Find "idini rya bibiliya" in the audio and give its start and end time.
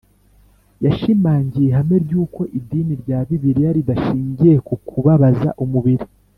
2.59-3.71